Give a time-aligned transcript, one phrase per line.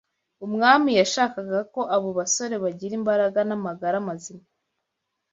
[0.45, 4.45] Umwami yashakaga ko abo basore bagira imbaraga n’amagara mazima